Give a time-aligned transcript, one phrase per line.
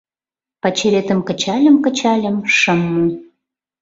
[0.61, 3.05] Пачеретым кычальым-кычальым— шым му.